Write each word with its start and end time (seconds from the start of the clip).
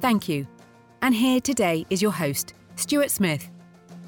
Thank 0.00 0.28
you. 0.28 0.46
And 1.02 1.14
here 1.14 1.40
today 1.40 1.86
is 1.90 2.00
your 2.00 2.12
host, 2.12 2.54
Stuart 2.76 3.10
Smith. 3.10 3.50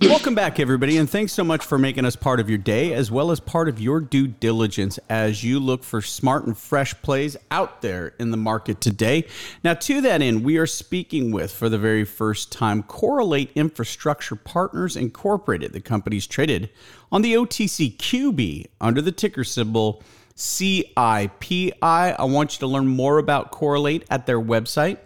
Welcome 0.02 0.34
back, 0.34 0.58
everybody, 0.58 0.96
and 0.96 1.10
thanks 1.10 1.32
so 1.32 1.44
much 1.44 1.62
for 1.62 1.76
making 1.76 2.06
us 2.06 2.16
part 2.16 2.40
of 2.40 2.48
your 2.48 2.58
day 2.58 2.94
as 2.94 3.10
well 3.10 3.30
as 3.30 3.38
part 3.38 3.68
of 3.68 3.78
your 3.80 4.00
due 4.00 4.28
diligence 4.28 4.98
as 5.10 5.44
you 5.44 5.60
look 5.60 5.84
for 5.84 6.00
smart 6.00 6.46
and 6.46 6.56
fresh 6.56 6.94
plays 7.02 7.36
out 7.50 7.82
there 7.82 8.14
in 8.18 8.30
the 8.30 8.36
market 8.38 8.80
today. 8.80 9.26
Now, 9.62 9.74
to 9.74 10.00
that 10.00 10.22
end, 10.22 10.42
we 10.42 10.56
are 10.56 10.66
speaking 10.66 11.32
with, 11.32 11.52
for 11.52 11.68
the 11.68 11.76
very 11.76 12.04
first 12.04 12.50
time, 12.50 12.82
Correlate 12.84 13.50
Infrastructure 13.54 14.36
Partners 14.36 14.96
Incorporated. 14.96 15.74
The 15.74 15.82
company's 15.82 16.26
traded 16.26 16.70
on 17.12 17.20
the 17.20 17.34
OTCQB 17.34 18.68
under 18.80 19.02
the 19.02 19.12
ticker 19.12 19.44
symbol 19.44 20.02
CIPI. 20.34 21.72
I 21.82 22.24
want 22.24 22.54
you 22.54 22.60
to 22.60 22.66
learn 22.66 22.86
more 22.86 23.18
about 23.18 23.50
Correlate 23.50 24.06
at 24.08 24.24
their 24.24 24.40
website 24.40 24.96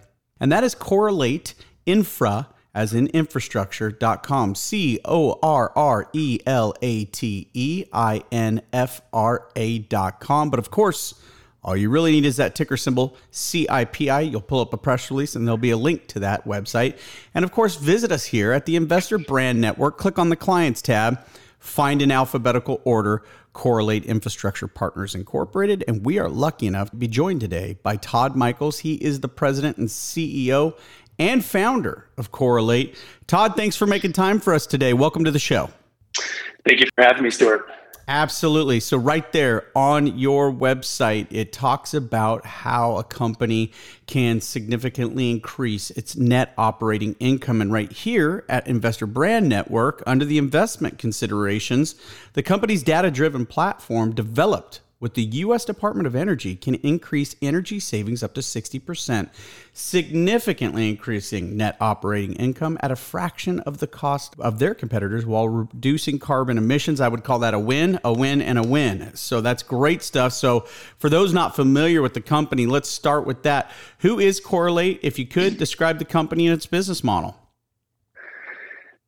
and 0.44 0.52
that 0.52 0.62
is 0.62 0.74
correlate 0.74 1.54
infra 1.86 2.48
as 2.74 2.92
in 2.92 3.06
infrastructure.com. 3.14 4.54
C 4.54 5.00
O 5.02 5.38
R 5.42 5.72
R 5.74 6.10
E 6.12 6.38
L 6.44 6.74
A 6.82 7.06
T 7.06 7.48
E 7.54 7.86
I 7.90 8.22
N 8.30 8.60
F 8.70 9.00
R 9.10 9.48
A.com. 9.56 10.50
But 10.50 10.58
of 10.58 10.70
course, 10.70 11.14
all 11.62 11.74
you 11.74 11.88
really 11.88 12.12
need 12.12 12.26
is 12.26 12.36
that 12.36 12.54
ticker 12.54 12.76
symbol 12.76 13.16
CIPI. 13.32 14.30
You'll 14.30 14.42
pull 14.42 14.60
up 14.60 14.74
a 14.74 14.76
press 14.76 15.10
release 15.10 15.34
and 15.34 15.46
there'll 15.46 15.56
be 15.56 15.70
a 15.70 15.78
link 15.78 16.08
to 16.08 16.20
that 16.20 16.44
website. 16.44 16.98
And 17.34 17.42
of 17.42 17.50
course, 17.50 17.76
visit 17.76 18.12
us 18.12 18.26
here 18.26 18.52
at 18.52 18.66
the 18.66 18.76
Investor 18.76 19.16
Brand 19.16 19.62
Network. 19.62 19.96
Click 19.96 20.18
on 20.18 20.28
the 20.28 20.36
Clients 20.36 20.82
tab, 20.82 21.24
find 21.58 22.02
in 22.02 22.12
alphabetical 22.12 22.82
order 22.84 23.22
Correlate 23.54 24.04
Infrastructure 24.04 24.68
Partners 24.68 25.14
Incorporated. 25.14 25.82
And 25.88 26.04
we 26.04 26.18
are 26.18 26.28
lucky 26.28 26.66
enough 26.66 26.90
to 26.90 26.96
be 26.96 27.08
joined 27.08 27.40
today 27.40 27.78
by 27.82 27.96
Todd 27.96 28.36
Michaels. 28.36 28.80
He 28.80 28.94
is 28.94 29.20
the 29.20 29.28
president 29.28 29.78
and 29.78 29.88
CEO 29.88 30.76
and 31.18 31.42
founder 31.42 32.06
of 32.18 32.30
Correlate. 32.30 32.96
Todd, 33.26 33.56
thanks 33.56 33.76
for 33.76 33.86
making 33.86 34.12
time 34.12 34.40
for 34.40 34.52
us 34.52 34.66
today. 34.66 34.92
Welcome 34.92 35.24
to 35.24 35.30
the 35.30 35.38
show. 35.38 35.70
Thank 36.66 36.80
you 36.80 36.86
for 36.94 37.04
having 37.04 37.22
me, 37.22 37.30
Stuart. 37.30 37.66
Absolutely. 38.06 38.80
So, 38.80 38.98
right 38.98 39.30
there 39.32 39.66
on 39.74 40.18
your 40.18 40.52
website, 40.52 41.26
it 41.30 41.52
talks 41.52 41.94
about 41.94 42.44
how 42.44 42.98
a 42.98 43.04
company 43.04 43.72
can 44.06 44.42
significantly 44.42 45.30
increase 45.30 45.90
its 45.90 46.14
net 46.14 46.52
operating 46.58 47.16
income. 47.18 47.62
And 47.62 47.72
right 47.72 47.90
here 47.90 48.44
at 48.48 48.66
Investor 48.66 49.06
Brand 49.06 49.48
Network, 49.48 50.02
under 50.06 50.26
the 50.26 50.36
investment 50.36 50.98
considerations, 50.98 51.94
the 52.34 52.42
company's 52.42 52.82
data 52.82 53.10
driven 53.10 53.46
platform 53.46 54.14
developed 54.14 54.80
with 55.00 55.14
the 55.14 55.22
U.S. 55.22 55.64
Department 55.64 56.06
of 56.06 56.14
Energy 56.14 56.56
can 56.56 56.76
increase 56.76 57.36
energy 57.42 57.80
savings 57.80 58.22
up 58.22 58.34
to 58.34 58.40
60%, 58.40 59.28
significantly 59.72 60.88
increasing 60.88 61.56
net 61.56 61.76
operating 61.80 62.34
income 62.36 62.78
at 62.80 62.90
a 62.90 62.96
fraction 62.96 63.60
of 63.60 63.78
the 63.78 63.86
cost 63.86 64.34
of 64.38 64.58
their 64.58 64.74
competitors 64.74 65.26
while 65.26 65.48
reducing 65.48 66.18
carbon 66.18 66.56
emissions. 66.58 67.00
I 67.00 67.08
would 67.08 67.24
call 67.24 67.40
that 67.40 67.54
a 67.54 67.58
win, 67.58 67.98
a 68.04 68.12
win, 68.12 68.40
and 68.40 68.58
a 68.58 68.62
win. 68.62 69.14
So 69.14 69.40
that's 69.40 69.62
great 69.62 70.02
stuff. 70.02 70.32
So, 70.32 70.60
for 70.98 71.10
those 71.10 71.32
not 71.32 71.56
familiar 71.56 72.00
with 72.00 72.14
the 72.14 72.20
company, 72.20 72.66
let's 72.66 72.88
start 72.88 73.26
with 73.26 73.42
that. 73.42 73.70
Who 73.98 74.18
is 74.18 74.40
Correlate? 74.40 75.00
If 75.02 75.18
you 75.18 75.26
could 75.26 75.58
describe 75.58 75.98
the 75.98 76.04
company 76.04 76.46
and 76.46 76.54
its 76.54 76.66
business 76.66 77.04
model. 77.04 77.43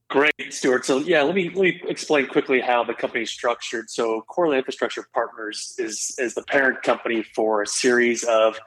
Great, 0.09 0.33
Stuart. 0.51 0.87
So 0.87 0.99
yeah, 0.99 1.23
let 1.23 1.35
me 1.35 1.49
let 1.49 1.63
me 1.63 1.83
explain 1.89 2.29
quickly 2.29 2.61
how 2.61 2.85
the 2.85 2.95
company 2.95 3.25
is 3.25 3.31
structured. 3.31 3.91
So 3.91 4.21
Correlate 4.29 4.59
Infrastructure 4.59 5.05
Partners 5.13 5.75
is 5.79 6.15
is 6.19 6.35
the 6.35 6.43
parent 6.45 6.83
company 6.83 7.25
for 7.35 7.63
a 7.63 7.67
series 7.67 8.23
of 8.23 8.59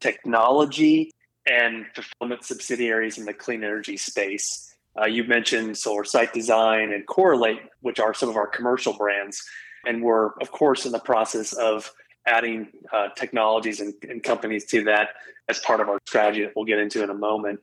technology 0.00 1.10
and 1.46 1.84
fulfillment 1.94 2.44
subsidiaries 2.44 3.18
in 3.18 3.26
the 3.26 3.34
clean 3.34 3.62
energy 3.62 3.98
space. 3.98 4.74
Uh, 4.98 5.04
you 5.04 5.24
mentioned 5.24 5.76
Solar 5.76 6.04
Site 6.04 6.32
Design 6.32 6.92
and 6.94 7.06
Correlate, 7.06 7.60
which 7.80 8.00
are 8.00 8.14
some 8.14 8.30
of 8.30 8.36
our 8.36 8.46
commercial 8.46 8.94
brands, 8.94 9.44
and 9.86 10.02
we're 10.02 10.28
of 10.40 10.50
course 10.50 10.86
in 10.86 10.92
the 10.92 10.98
process 10.98 11.52
of 11.52 11.92
adding 12.26 12.68
uh, 12.90 13.08
technologies 13.16 13.80
and, 13.80 13.92
and 14.08 14.22
companies 14.22 14.64
to 14.64 14.84
that 14.84 15.10
as 15.48 15.58
part 15.60 15.80
of 15.80 15.90
our 15.90 15.98
strategy 16.06 16.42
that 16.42 16.52
we'll 16.56 16.64
get 16.64 16.78
into 16.78 17.02
in 17.04 17.10
a 17.10 17.14
moment. 17.14 17.60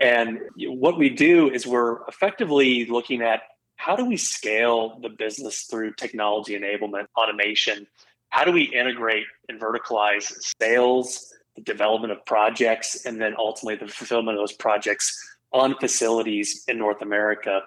And 0.00 0.40
what 0.56 0.98
we 0.98 1.10
do 1.10 1.50
is 1.50 1.66
we're 1.66 2.06
effectively 2.08 2.86
looking 2.86 3.20
at 3.20 3.42
how 3.76 3.96
do 3.96 4.04
we 4.04 4.16
scale 4.16 4.98
the 5.00 5.10
business 5.10 5.62
through 5.62 5.94
technology 5.94 6.58
enablement, 6.58 7.06
automation? 7.16 7.86
How 8.30 8.44
do 8.44 8.52
we 8.52 8.62
integrate 8.62 9.24
and 9.48 9.60
verticalize 9.60 10.32
sales, 10.60 11.32
the 11.56 11.62
development 11.62 12.12
of 12.12 12.24
projects, 12.24 13.04
and 13.04 13.20
then 13.20 13.34
ultimately 13.38 13.76
the 13.76 13.92
fulfillment 13.92 14.38
of 14.38 14.42
those 14.42 14.52
projects 14.52 15.18
on 15.52 15.76
facilities 15.80 16.64
in 16.66 16.78
North 16.78 17.02
America? 17.02 17.62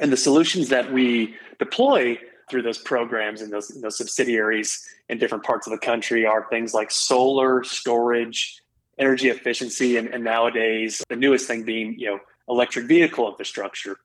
And 0.00 0.12
the 0.12 0.16
solutions 0.16 0.68
that 0.68 0.92
we 0.92 1.34
deploy 1.58 2.18
through 2.50 2.62
those 2.62 2.78
programs 2.78 3.42
and 3.42 3.52
those, 3.52 3.68
those 3.68 3.98
subsidiaries 3.98 4.82
in 5.08 5.18
different 5.18 5.44
parts 5.44 5.66
of 5.66 5.72
the 5.72 5.78
country 5.78 6.24
are 6.24 6.46
things 6.48 6.72
like 6.72 6.90
solar 6.90 7.62
storage, 7.64 8.62
energy 8.98 9.28
efficiency 9.28 9.96
and, 9.96 10.08
and 10.08 10.24
nowadays 10.24 11.02
the 11.08 11.16
newest 11.16 11.46
thing 11.46 11.62
being 11.62 11.98
you 11.98 12.06
know 12.06 12.18
electric 12.48 12.86
vehicle 12.86 13.28
infrastructure. 13.28 13.98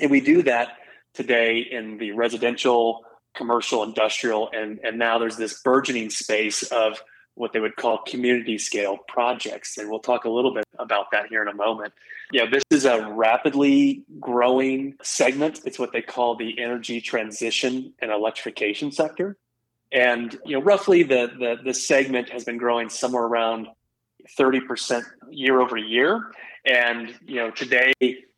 And 0.00 0.10
we 0.10 0.20
do 0.20 0.42
that 0.44 0.76
today 1.14 1.58
in 1.58 1.98
the 1.98 2.12
residential 2.12 3.04
commercial 3.34 3.82
industrial 3.82 4.50
and 4.52 4.78
and 4.84 4.98
now 4.98 5.18
there's 5.18 5.36
this 5.36 5.62
burgeoning 5.62 6.10
space 6.10 6.62
of 6.64 7.02
what 7.34 7.54
they 7.54 7.60
would 7.60 7.76
call 7.76 7.96
community 7.96 8.58
scale 8.58 8.98
projects. 9.08 9.78
And 9.78 9.88
we'll 9.88 10.00
talk 10.00 10.26
a 10.26 10.28
little 10.28 10.52
bit 10.52 10.66
about 10.78 11.06
that 11.12 11.28
here 11.28 11.40
in 11.40 11.48
a 11.48 11.54
moment. 11.54 11.92
Yeah 12.30 12.46
this 12.50 12.62
is 12.70 12.84
a 12.84 13.10
rapidly 13.10 14.04
growing 14.20 14.94
segment. 15.02 15.60
It's 15.64 15.78
what 15.78 15.92
they 15.92 16.02
call 16.02 16.36
the 16.36 16.60
energy 16.60 17.00
transition 17.00 17.94
and 18.00 18.10
electrification 18.10 18.92
sector. 18.92 19.36
And 19.90 20.38
you 20.44 20.58
know 20.58 20.62
roughly 20.62 21.02
the 21.02 21.30
the, 21.38 21.56
the 21.62 21.74
segment 21.74 22.30
has 22.30 22.44
been 22.44 22.58
growing 22.58 22.88
somewhere 22.88 23.24
around 23.24 23.68
30% 24.38 25.04
year 25.30 25.60
over 25.60 25.76
year. 25.76 26.32
And 26.64 27.14
you 27.24 27.36
know, 27.36 27.50
today 27.50 27.92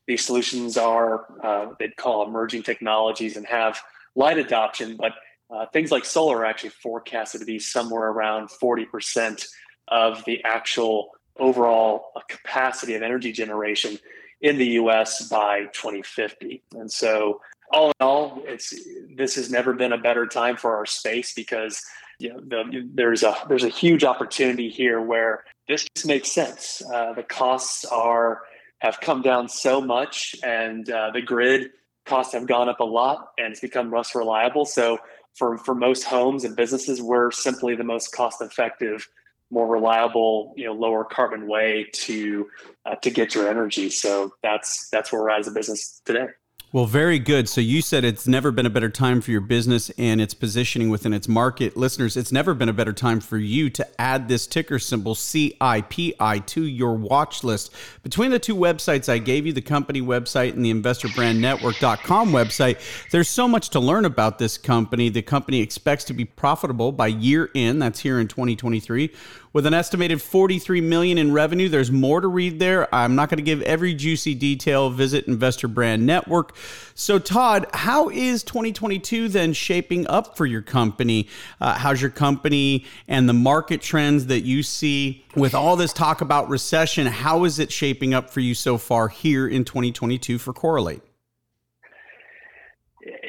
these 0.06 0.24
solutions 0.24 0.76
are 0.76 1.26
uh, 1.42 1.74
they'd 1.78 1.96
call 1.96 2.26
emerging 2.26 2.62
technologies 2.62 3.36
and 3.36 3.46
have 3.46 3.80
light 4.14 4.38
adoption, 4.38 4.96
but 4.96 5.12
uh, 5.50 5.66
things 5.72 5.90
like 5.90 6.04
solar 6.04 6.38
are 6.38 6.44
actually 6.44 6.70
forecasted 6.70 7.40
to 7.40 7.46
be 7.46 7.58
somewhere 7.58 8.08
around 8.08 8.48
40% 8.48 9.46
of 9.88 10.24
the 10.24 10.42
actual 10.44 11.10
overall 11.38 12.12
uh, 12.16 12.20
capacity 12.28 12.94
of 12.94 13.02
energy 13.02 13.32
generation 13.32 13.98
in 14.40 14.58
the 14.58 14.66
US 14.80 15.28
by 15.28 15.64
2050. 15.72 16.62
And 16.74 16.90
so 16.90 17.40
all 17.72 17.88
in 17.88 17.94
all, 18.00 18.42
it's 18.46 18.74
this 19.16 19.34
has 19.36 19.50
never 19.50 19.72
been 19.72 19.92
a 19.92 19.98
better 19.98 20.26
time 20.26 20.56
for 20.56 20.76
our 20.76 20.86
space 20.86 21.34
because 21.34 21.82
you 22.18 22.30
know, 22.30 22.40
the, 22.40 22.88
there's 22.94 23.22
a 23.22 23.36
there's 23.48 23.64
a 23.64 23.68
huge 23.68 24.04
opportunity 24.04 24.68
here 24.70 25.00
where 25.00 25.44
this 25.68 25.86
makes 26.04 26.30
sense. 26.30 26.82
Uh, 26.92 27.12
the 27.12 27.22
costs 27.22 27.84
are 27.84 28.42
have 28.78 29.00
come 29.00 29.22
down 29.22 29.48
so 29.48 29.80
much, 29.80 30.36
and 30.42 30.88
uh, 30.90 31.10
the 31.12 31.22
grid 31.22 31.70
costs 32.04 32.34
have 32.34 32.46
gone 32.46 32.68
up 32.68 32.80
a 32.80 32.84
lot, 32.84 33.32
and 33.38 33.52
it's 33.52 33.60
become 33.60 33.90
less 33.90 34.14
reliable. 34.14 34.64
So 34.64 34.98
for 35.34 35.58
for 35.58 35.74
most 35.74 36.04
homes 36.04 36.44
and 36.44 36.54
businesses, 36.54 37.00
we're 37.00 37.30
simply 37.30 37.74
the 37.74 37.84
most 37.84 38.12
cost 38.12 38.42
effective 38.42 39.08
more 39.50 39.68
reliable, 39.68 40.52
you 40.56 40.66
know, 40.66 40.72
lower 40.72 41.04
carbon 41.04 41.46
way 41.46 41.86
to 41.92 42.48
uh, 42.84 42.96
to 42.96 43.10
get 43.10 43.34
your 43.34 43.48
energy. 43.48 43.88
So 43.90 44.34
that's 44.42 44.88
that's 44.90 45.12
where 45.12 45.22
we're 45.22 45.30
at 45.30 45.40
as 45.40 45.48
a 45.48 45.52
business 45.52 46.00
today. 46.04 46.26
Well, 46.74 46.86
very 46.86 47.20
good. 47.20 47.48
So 47.48 47.60
you 47.60 47.80
said 47.80 48.04
it's 48.04 48.26
never 48.26 48.50
been 48.50 48.66
a 48.66 48.70
better 48.70 48.90
time 48.90 49.20
for 49.20 49.30
your 49.30 49.40
business 49.40 49.90
and 49.90 50.20
its 50.20 50.34
positioning 50.34 50.90
within 50.90 51.12
its 51.12 51.28
market. 51.28 51.76
Listeners, 51.76 52.16
it's 52.16 52.32
never 52.32 52.52
been 52.52 52.68
a 52.68 52.72
better 52.72 52.92
time 52.92 53.20
for 53.20 53.38
you 53.38 53.70
to 53.70 53.86
add 54.00 54.26
this 54.26 54.44
ticker 54.48 54.80
symbol 54.80 55.14
CIPI 55.14 56.44
to 56.46 56.64
your 56.64 56.94
watch 56.94 57.44
list. 57.44 57.72
Between 58.02 58.32
the 58.32 58.40
two 58.40 58.56
websites 58.56 59.08
I 59.08 59.18
gave 59.18 59.46
you, 59.46 59.52
the 59.52 59.62
company 59.62 60.02
website 60.02 60.54
and 60.54 60.64
the 60.64 60.74
investorbrandnetwork.com 60.74 62.32
website, 62.32 62.80
there's 63.12 63.28
so 63.28 63.46
much 63.46 63.68
to 63.68 63.78
learn 63.78 64.04
about 64.04 64.40
this 64.40 64.58
company. 64.58 65.10
The 65.10 65.22
company 65.22 65.60
expects 65.60 66.02
to 66.06 66.12
be 66.12 66.24
profitable 66.24 66.90
by 66.90 67.06
year 67.06 67.50
end, 67.54 67.82
that's 67.82 68.00
here 68.00 68.18
in 68.18 68.26
2023 68.26 69.12
with 69.54 69.64
an 69.66 69.72
estimated 69.72 70.20
43 70.20 70.82
million 70.82 71.16
in 71.16 71.32
revenue. 71.32 71.70
There's 71.70 71.90
more 71.90 72.20
to 72.20 72.28
read 72.28 72.58
there. 72.58 72.92
I'm 72.94 73.14
not 73.14 73.30
going 73.30 73.38
to 73.38 73.44
give 73.44 73.62
every 73.62 73.94
juicy 73.94 74.34
detail. 74.34 74.90
Visit 74.90 75.26
Investor 75.26 75.68
Brand 75.68 76.04
Network. 76.04 76.54
So, 76.94 77.18
Todd, 77.18 77.66
how 77.72 78.10
is 78.10 78.42
2022 78.42 79.28
then 79.28 79.52
shaping 79.52 80.06
up 80.08 80.36
for 80.36 80.44
your 80.44 80.60
company? 80.60 81.28
Uh, 81.60 81.74
how's 81.74 82.02
your 82.02 82.10
company 82.10 82.84
and 83.08 83.28
the 83.28 83.32
market 83.32 83.80
trends 83.80 84.26
that 84.26 84.40
you 84.40 84.62
see 84.64 85.24
with 85.36 85.54
all 85.54 85.76
this 85.76 85.92
talk 85.92 86.20
about 86.20 86.48
recession? 86.48 87.06
How 87.06 87.44
is 87.44 87.60
it 87.60 87.70
shaping 87.70 88.12
up 88.12 88.30
for 88.30 88.40
you 88.40 88.54
so 88.54 88.76
far 88.76 89.06
here 89.06 89.46
in 89.46 89.64
2022 89.64 90.38
for 90.38 90.52
Correlate? 90.52 91.00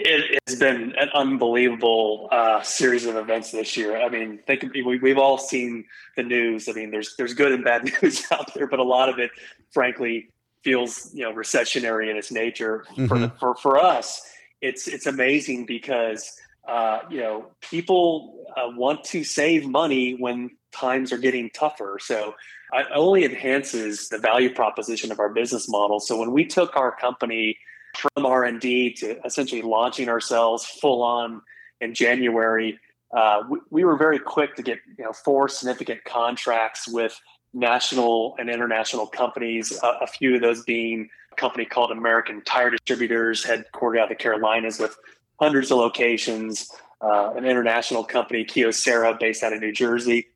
It, 0.05 0.39
has 0.47 0.59
been 0.59 0.93
an 0.97 1.09
unbelievable 1.13 2.29
uh, 2.31 2.61
series 2.61 3.05
of 3.05 3.15
events 3.15 3.51
this 3.51 3.75
year. 3.75 3.97
I 4.01 4.09
mean, 4.09 4.39
think 4.45 4.63
we, 4.73 4.99
we've 4.99 5.17
all 5.17 5.37
seen 5.37 5.85
the 6.15 6.23
news. 6.23 6.69
I 6.69 6.73
mean, 6.73 6.91
there's 6.91 7.15
there's 7.17 7.33
good 7.33 7.51
and 7.51 7.63
bad 7.63 7.83
news 8.01 8.23
out 8.31 8.53
there, 8.53 8.67
but 8.67 8.79
a 8.79 8.83
lot 8.83 9.09
of 9.09 9.19
it, 9.19 9.31
frankly, 9.71 10.29
feels 10.63 11.11
you 11.13 11.23
know 11.23 11.33
recessionary 11.33 12.09
in 12.09 12.17
its 12.17 12.31
nature. 12.31 12.85
Mm-hmm. 12.95 13.07
For, 13.07 13.29
for 13.39 13.55
for 13.55 13.77
us, 13.77 14.21
it's 14.61 14.87
it's 14.87 15.05
amazing 15.05 15.65
because 15.65 16.31
uh, 16.67 16.99
you 17.09 17.19
know 17.19 17.47
people 17.61 18.45
uh, 18.55 18.69
want 18.75 19.03
to 19.05 19.23
save 19.23 19.67
money 19.67 20.13
when 20.13 20.51
times 20.71 21.11
are 21.11 21.17
getting 21.17 21.49
tougher. 21.51 21.97
So 22.01 22.35
it 22.73 22.87
only 22.93 23.23
enhances 23.23 24.09
the 24.09 24.17
value 24.17 24.53
proposition 24.53 25.11
of 25.11 25.19
our 25.19 25.29
business 25.29 25.69
model. 25.69 25.99
So 25.99 26.19
when 26.19 26.31
we 26.31 26.45
took 26.45 26.75
our 26.75 26.95
company 26.95 27.57
from 27.97 28.25
R&D 28.25 28.93
to 28.93 29.19
essentially 29.25 29.61
launching 29.61 30.09
ourselves 30.09 30.65
full 30.65 31.01
on 31.03 31.41
in 31.81 31.93
January, 31.93 32.79
uh, 33.15 33.43
we, 33.49 33.59
we, 33.69 33.83
were 33.83 33.97
very 33.97 34.19
quick 34.19 34.55
to 34.55 34.63
get 34.63 34.79
you 34.97 35.03
know 35.03 35.13
four 35.13 35.47
significant 35.47 36.03
contracts 36.05 36.87
with 36.87 37.19
national 37.53 38.35
and 38.39 38.49
international 38.49 39.07
companies. 39.07 39.77
Uh, 39.81 39.97
a 40.01 40.07
few 40.07 40.35
of 40.35 40.41
those 40.41 40.63
being 40.63 41.09
a 41.31 41.35
company 41.35 41.65
called 41.65 41.91
American 41.91 42.41
Tire 42.43 42.71
Distributors, 42.71 43.45
headquartered 43.45 43.99
out 43.99 44.03
of 44.03 44.09
the 44.09 44.15
Carolinas, 44.15 44.79
with 44.79 44.97
hundreds 45.39 45.71
of 45.71 45.77
locations. 45.77 46.69
Uh, 47.01 47.33
an 47.35 47.45
international 47.45 48.03
company, 48.03 48.43
Kyocera, 48.45 49.19
based 49.19 49.43
out 49.43 49.53
of 49.53 49.59
New 49.59 49.73
Jersey. 49.73 50.27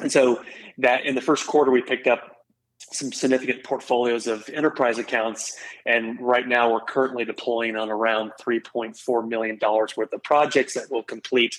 And 0.00 0.10
so 0.10 0.42
that 0.78 1.04
in 1.04 1.14
the 1.14 1.20
first 1.20 1.46
quarter, 1.46 1.70
we 1.70 1.82
picked 1.82 2.06
up 2.06 2.37
some 2.92 3.12
significant 3.12 3.64
portfolios 3.64 4.26
of 4.26 4.48
enterprise 4.48 4.98
accounts. 4.98 5.56
And 5.86 6.18
right 6.20 6.46
now, 6.46 6.72
we're 6.72 6.80
currently 6.80 7.24
deploying 7.24 7.76
on 7.76 7.90
around 7.90 8.32
$3.4 8.40 9.28
million 9.28 9.58
worth 9.62 10.12
of 10.12 10.22
projects 10.22 10.74
that 10.74 10.90
will 10.90 11.02
complete 11.02 11.56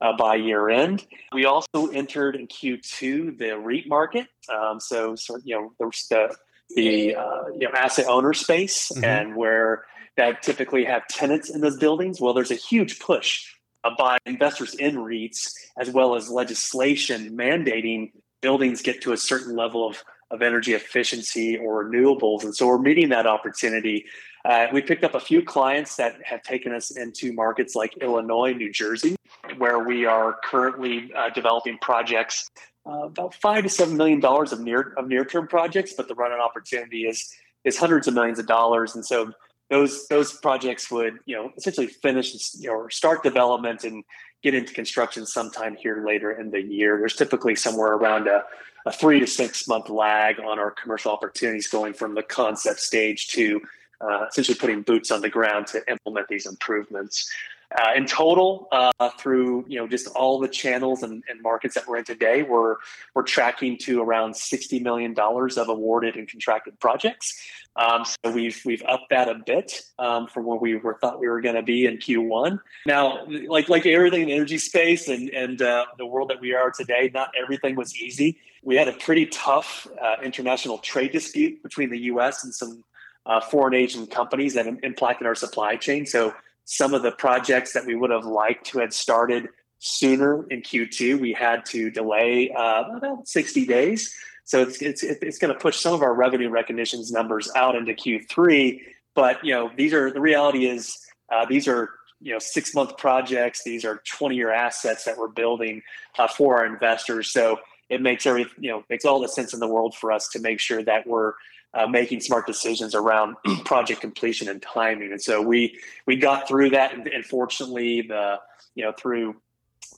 uh, 0.00 0.16
by 0.16 0.34
year 0.34 0.68
end. 0.68 1.06
We 1.32 1.44
also 1.44 1.86
entered 1.92 2.36
in 2.36 2.48
Q2 2.48 3.38
the 3.38 3.58
REIT 3.58 3.88
market. 3.88 4.26
Um, 4.52 4.80
so, 4.80 5.14
so, 5.14 5.38
you 5.44 5.54
know, 5.54 5.72
there's 5.78 6.06
the, 6.10 6.34
the 6.74 7.14
uh, 7.14 7.48
you 7.58 7.68
know, 7.68 7.74
asset 7.74 8.06
owner 8.08 8.32
space 8.32 8.90
mm-hmm. 8.90 9.04
and 9.04 9.36
where 9.36 9.84
that 10.16 10.42
typically 10.42 10.84
have 10.84 11.06
tenants 11.06 11.50
in 11.50 11.60
those 11.60 11.78
buildings. 11.78 12.20
Well, 12.20 12.34
there's 12.34 12.50
a 12.50 12.56
huge 12.56 12.98
push 12.98 13.44
uh, 13.84 13.90
by 13.96 14.18
investors 14.26 14.74
in 14.74 14.96
REITs 14.96 15.52
as 15.78 15.90
well 15.90 16.16
as 16.16 16.28
legislation 16.28 17.36
mandating 17.36 18.10
buildings 18.40 18.82
get 18.82 19.00
to 19.02 19.12
a 19.12 19.16
certain 19.16 19.56
level 19.56 19.88
of 19.88 20.02
of 20.32 20.42
energy 20.42 20.72
efficiency 20.72 21.56
or 21.58 21.84
renewables. 21.84 22.42
And 22.42 22.54
so 22.54 22.66
we're 22.66 22.78
meeting 22.78 23.10
that 23.10 23.26
opportunity. 23.26 24.06
Uh, 24.44 24.66
we 24.72 24.82
picked 24.82 25.04
up 25.04 25.14
a 25.14 25.20
few 25.20 25.42
clients 25.42 25.96
that 25.96 26.16
have 26.24 26.42
taken 26.42 26.74
us 26.74 26.90
into 26.90 27.32
markets 27.32 27.76
like 27.76 27.96
Illinois, 27.98 28.52
New 28.52 28.72
Jersey, 28.72 29.14
where 29.58 29.78
we 29.78 30.04
are 30.04 30.38
currently 30.42 31.12
uh, 31.14 31.30
developing 31.30 31.78
projects. 31.78 32.50
Uh, 32.84 33.04
about 33.04 33.34
five 33.34 33.62
to 33.62 33.68
seven 33.68 33.96
million 33.96 34.18
dollars 34.18 34.50
of 34.50 34.58
near 34.58 34.92
of 34.96 35.06
near 35.06 35.24
term 35.24 35.46
projects, 35.46 35.92
but 35.92 36.08
the 36.08 36.14
run 36.16 36.32
on 36.32 36.40
opportunity 36.40 37.02
is 37.02 37.32
is 37.62 37.78
hundreds 37.78 38.08
of 38.08 38.14
millions 38.14 38.40
of 38.40 38.46
dollars, 38.46 38.96
and 38.96 39.06
so 39.06 39.30
those 39.70 40.08
those 40.08 40.32
projects 40.40 40.90
would 40.90 41.18
you 41.24 41.36
know 41.36 41.52
essentially 41.56 41.86
finish 41.86 42.34
you 42.58 42.68
know, 42.68 42.74
or 42.74 42.90
start 42.90 43.22
development 43.22 43.84
and 43.84 44.02
get 44.42 44.54
into 44.54 44.74
construction 44.74 45.24
sometime 45.24 45.76
here 45.76 46.04
later 46.04 46.32
in 46.32 46.50
the 46.50 46.60
year. 46.60 46.98
There's 46.98 47.14
typically 47.14 47.54
somewhere 47.54 47.92
around 47.92 48.26
a 48.26 48.42
a 48.86 48.92
three 48.92 49.20
to 49.20 49.26
six 49.26 49.66
month 49.68 49.88
lag 49.88 50.40
on 50.40 50.58
our 50.58 50.70
commercial 50.70 51.12
opportunities 51.12 51.68
going 51.68 51.92
from 51.92 52.14
the 52.14 52.22
concept 52.22 52.80
stage 52.80 53.28
to 53.28 53.60
uh, 54.00 54.26
essentially 54.28 54.56
putting 54.56 54.82
boots 54.82 55.10
on 55.10 55.20
the 55.20 55.28
ground 55.28 55.66
to 55.68 55.88
implement 55.90 56.28
these 56.28 56.46
improvements. 56.46 57.30
Uh, 57.74 57.92
in 57.96 58.04
total, 58.04 58.68
uh, 58.72 59.08
through 59.18 59.64
you 59.66 59.78
know 59.78 59.86
just 59.86 60.06
all 60.08 60.38
the 60.38 60.48
channels 60.48 61.02
and, 61.02 61.22
and, 61.28 61.40
markets 61.40 61.74
that 61.74 61.86
we're 61.86 61.96
in 61.96 62.04
today, 62.04 62.42
we're 62.42 62.76
we're 63.14 63.22
tracking 63.22 63.78
to 63.78 64.02
around 64.02 64.36
sixty 64.36 64.78
million 64.78 65.14
dollars 65.14 65.56
of 65.56 65.68
awarded 65.68 66.16
and 66.16 66.28
contracted 66.28 66.78
projects. 66.80 67.34
Um, 67.76 68.04
so 68.04 68.30
we've 68.30 68.60
we've 68.66 68.82
upped 68.86 69.08
that 69.08 69.28
a 69.28 69.36
bit 69.46 69.80
um, 69.98 70.26
from 70.26 70.44
where 70.44 70.58
we 70.58 70.76
were 70.76 70.98
thought 71.00 71.18
we 71.18 71.28
were 71.28 71.40
going 71.40 71.54
to 71.54 71.62
be 71.62 71.86
in 71.86 71.96
Q1. 71.96 72.60
Now, 72.84 73.24
like 73.26 73.70
like 73.70 73.86
everything 73.86 74.22
in 74.22 74.28
the 74.28 74.34
energy 74.34 74.58
space 74.58 75.08
and 75.08 75.30
and 75.30 75.62
uh, 75.62 75.86
the 75.96 76.04
world 76.04 76.28
that 76.28 76.40
we 76.40 76.52
are 76.52 76.70
today, 76.70 77.10
not 77.14 77.30
everything 77.40 77.74
was 77.74 77.96
easy. 77.96 78.38
We 78.62 78.76
had 78.76 78.88
a 78.88 78.92
pretty 78.92 79.26
tough 79.26 79.86
uh, 80.00 80.16
international 80.22 80.78
trade 80.78 81.12
dispute 81.12 81.62
between 81.62 81.90
the 81.90 81.98
U.S. 81.98 82.44
and 82.44 82.54
some 82.54 82.84
uh, 83.26 83.40
foreign 83.40 83.74
Asian 83.74 84.06
companies 84.06 84.54
that 84.54 84.66
impacted 84.82 85.26
our 85.26 85.34
supply 85.34 85.76
chain. 85.76 86.06
So 86.06 86.34
some 86.64 86.94
of 86.94 87.02
the 87.02 87.12
projects 87.12 87.72
that 87.72 87.86
we 87.86 87.94
would 87.94 88.10
have 88.10 88.24
liked 88.24 88.66
to 88.66 88.78
have 88.78 88.92
started 88.92 89.48
sooner 89.78 90.46
in 90.48 90.62
Q2, 90.62 91.20
we 91.20 91.32
had 91.32 91.66
to 91.66 91.90
delay 91.90 92.50
uh, 92.50 92.84
about 92.96 93.26
60 93.26 93.66
days. 93.66 94.14
So 94.44 94.62
it's 94.62 94.82
it's, 94.82 95.02
it's 95.02 95.38
going 95.38 95.52
to 95.52 95.58
push 95.58 95.78
some 95.78 95.94
of 95.94 96.02
our 96.02 96.14
revenue 96.14 96.50
recognitions 96.50 97.10
numbers 97.12 97.50
out 97.54 97.76
into 97.76 97.92
Q3. 97.92 98.80
But 99.14 99.44
you 99.44 99.54
know, 99.54 99.70
these 99.76 99.92
are 99.92 100.10
the 100.10 100.20
reality 100.20 100.66
is 100.66 100.98
uh, 101.32 101.46
these 101.46 101.68
are 101.68 101.90
you 102.20 102.32
know 102.32 102.38
six 102.38 102.74
month 102.74 102.96
projects. 102.96 103.62
These 103.64 103.84
are 103.84 104.02
20 104.16 104.34
year 104.34 104.52
assets 104.52 105.04
that 105.04 105.16
we're 105.16 105.28
building 105.28 105.82
uh, 106.18 106.28
for 106.28 106.58
our 106.58 106.66
investors. 106.66 107.32
So 107.32 107.60
it 107.88 108.00
makes 108.00 108.26
every 108.26 108.46
you 108.58 108.70
know 108.70 108.84
makes 108.88 109.04
all 109.04 109.20
the 109.20 109.28
sense 109.28 109.52
in 109.52 109.60
the 109.60 109.68
world 109.68 109.94
for 109.94 110.12
us 110.12 110.28
to 110.28 110.40
make 110.40 110.60
sure 110.60 110.82
that 110.82 111.06
we're 111.06 111.34
uh, 111.74 111.86
making 111.86 112.20
smart 112.20 112.46
decisions 112.46 112.94
around 112.94 113.36
project 113.64 114.00
completion 114.00 114.48
and 114.48 114.60
timing. 114.62 115.10
And 115.12 115.20
so 115.20 115.40
we 115.40 115.78
we 116.06 116.16
got 116.16 116.48
through 116.48 116.70
that, 116.70 116.94
and, 116.94 117.06
and 117.06 117.24
fortunately, 117.24 118.02
the 118.02 118.36
you 118.74 118.84
know 118.84 118.92
through 118.92 119.36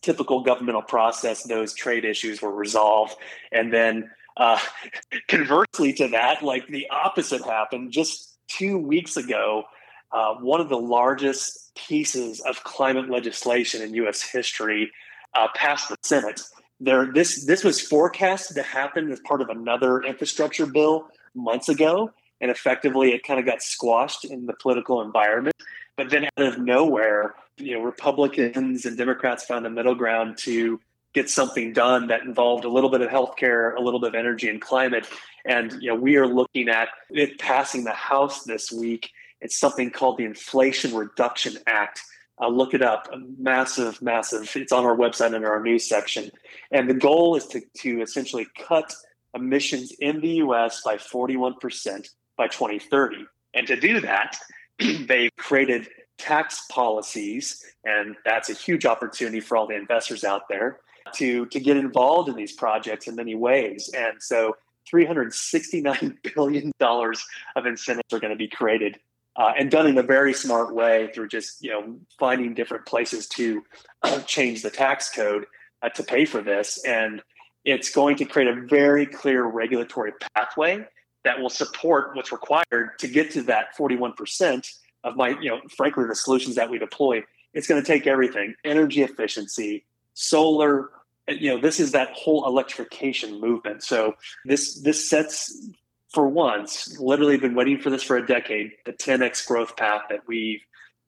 typical 0.02 0.42
governmental 0.42 0.82
process, 0.82 1.44
those 1.44 1.74
trade 1.74 2.04
issues 2.04 2.42
were 2.42 2.54
resolved, 2.54 3.16
and 3.52 3.72
then 3.72 4.10
uh, 4.36 4.58
conversely 5.28 5.92
to 5.94 6.08
that, 6.08 6.42
like 6.42 6.66
the 6.68 6.88
opposite 6.90 7.42
happened 7.42 7.92
just 7.92 8.36
two 8.48 8.78
weeks 8.78 9.16
ago. 9.16 9.64
Uh, 10.12 10.34
one 10.34 10.60
of 10.60 10.68
the 10.68 10.78
largest 10.78 11.74
pieces 11.74 12.40
of 12.40 12.62
climate 12.62 13.10
legislation 13.10 13.82
in 13.82 13.92
U.S. 13.94 14.22
history 14.22 14.92
uh, 15.34 15.48
passed 15.56 15.88
the 15.88 15.96
Senate. 16.02 16.40
There, 16.80 17.12
this 17.12 17.44
this 17.44 17.62
was 17.62 17.80
forecasted 17.80 18.56
to 18.56 18.62
happen 18.62 19.10
as 19.10 19.20
part 19.20 19.40
of 19.40 19.48
another 19.48 20.02
infrastructure 20.02 20.66
bill 20.66 21.08
months 21.34 21.68
ago, 21.68 22.10
and 22.40 22.50
effectively 22.50 23.12
it 23.12 23.24
kind 23.24 23.38
of 23.38 23.46
got 23.46 23.62
squashed 23.62 24.24
in 24.24 24.46
the 24.46 24.54
political 24.54 25.00
environment. 25.00 25.54
But 25.96 26.10
then 26.10 26.24
out 26.24 26.44
of 26.44 26.58
nowhere, 26.58 27.34
you 27.56 27.74
know, 27.74 27.82
Republicans 27.82 28.84
and 28.84 28.98
Democrats 28.98 29.44
found 29.44 29.66
a 29.66 29.70
middle 29.70 29.94
ground 29.94 30.38
to 30.38 30.80
get 31.12 31.30
something 31.30 31.72
done 31.72 32.08
that 32.08 32.22
involved 32.22 32.64
a 32.64 32.68
little 32.68 32.90
bit 32.90 33.00
of 33.00 33.08
healthcare, 33.08 33.76
a 33.76 33.80
little 33.80 34.00
bit 34.00 34.08
of 34.08 34.14
energy 34.16 34.48
and 34.48 34.60
climate. 34.60 35.06
And 35.44 35.72
you 35.80 35.88
know, 35.88 35.94
we 35.94 36.16
are 36.16 36.26
looking 36.26 36.68
at 36.68 36.88
it 37.10 37.38
passing 37.38 37.84
the 37.84 37.92
House 37.92 38.42
this 38.42 38.72
week. 38.72 39.10
It's 39.40 39.56
something 39.56 39.90
called 39.90 40.18
the 40.18 40.24
Inflation 40.24 40.94
Reduction 40.94 41.58
Act. 41.66 42.00
Uh, 42.40 42.48
look 42.48 42.74
it 42.74 42.82
up. 42.82 43.08
Massive, 43.38 44.02
massive. 44.02 44.50
It's 44.56 44.72
on 44.72 44.84
our 44.84 44.96
website 44.96 45.34
under 45.34 45.52
our 45.52 45.62
news 45.62 45.88
section. 45.88 46.30
And 46.70 46.90
the 46.90 46.94
goal 46.94 47.36
is 47.36 47.46
to, 47.48 47.60
to 47.78 48.02
essentially 48.02 48.46
cut 48.58 48.92
emissions 49.34 49.92
in 50.00 50.20
the 50.20 50.36
US 50.36 50.82
by 50.82 50.96
41% 50.96 52.08
by 52.36 52.48
2030. 52.48 53.26
And 53.54 53.66
to 53.68 53.76
do 53.76 54.00
that, 54.00 54.36
they've 54.78 55.30
created 55.36 55.88
tax 56.18 56.66
policies, 56.70 57.64
and 57.84 58.16
that's 58.24 58.50
a 58.50 58.54
huge 58.54 58.86
opportunity 58.86 59.40
for 59.40 59.56
all 59.56 59.66
the 59.66 59.76
investors 59.76 60.24
out 60.24 60.48
there 60.48 60.80
to 61.14 61.46
to 61.46 61.60
get 61.60 61.76
involved 61.76 62.28
in 62.28 62.36
these 62.36 62.52
projects 62.52 63.06
in 63.06 63.14
many 63.14 63.34
ways. 63.34 63.90
And 63.96 64.20
so 64.20 64.56
369 64.88 66.18
billion 66.34 66.72
dollars 66.78 67.24
of 67.56 67.66
incentives 67.66 68.12
are 68.12 68.20
going 68.20 68.32
to 68.32 68.38
be 68.38 68.48
created 68.48 68.98
uh, 69.36 69.52
and 69.58 69.70
done 69.70 69.86
in 69.86 69.98
a 69.98 70.02
very 70.02 70.32
smart 70.32 70.74
way 70.74 71.10
through 71.14 71.28
just 71.28 71.62
you 71.62 71.70
know 71.70 71.96
finding 72.18 72.54
different 72.54 72.86
places 72.86 73.26
to 73.28 73.62
uh, 74.02 74.20
change 74.22 74.62
the 74.62 74.70
tax 74.70 75.10
code 75.10 75.46
uh, 75.82 75.88
to 75.90 76.02
pay 76.02 76.24
for 76.24 76.40
this. 76.40 76.82
And 76.84 77.22
it's 77.64 77.90
going 77.90 78.16
to 78.16 78.24
create 78.24 78.48
a 78.48 78.60
very 78.66 79.06
clear 79.06 79.44
regulatory 79.44 80.12
pathway 80.34 80.84
that 81.24 81.40
will 81.40 81.50
support 81.50 82.14
what's 82.14 82.30
required 82.32 82.98
to 82.98 83.08
get 83.08 83.30
to 83.32 83.42
that 83.42 83.76
41% 83.78 84.70
of 85.04 85.16
my 85.16 85.30
you 85.40 85.50
know 85.50 85.60
frankly 85.76 86.04
the 86.06 86.14
solutions 86.14 86.56
that 86.56 86.70
we 86.70 86.78
deploy. 86.78 87.22
It's 87.52 87.66
going 87.66 87.80
to 87.80 87.86
take 87.86 88.06
everything 88.06 88.54
energy 88.64 89.02
efficiency 89.02 89.84
solar 90.14 90.90
you 91.28 91.50
know 91.50 91.60
this 91.60 91.80
is 91.80 91.92
that 91.92 92.10
whole 92.12 92.46
electrification 92.46 93.40
movement. 93.40 93.82
So 93.82 94.14
this 94.44 94.80
this 94.80 95.08
sets 95.08 95.70
for 96.14 96.28
once, 96.28 96.98
literally 97.00 97.36
been 97.36 97.54
waiting 97.54 97.78
for 97.78 97.90
this 97.90 98.02
for 98.02 98.16
a 98.16 98.26
decade, 98.26 98.72
the 98.86 98.92
10x 98.92 99.46
growth 99.46 99.76
path 99.76 100.02
that 100.08 100.20
we've 100.26 100.60